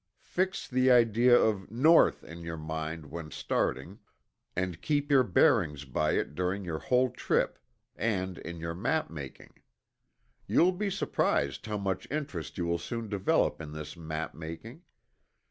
[0.23, 3.99] Fix the idea of "North" in your mind when starting,
[4.55, 7.59] and keep your bearings by it during your whole trip,
[7.95, 9.61] and in your map making.
[10.47, 14.81] You will be surprised how much interest you will soon develop in this map making.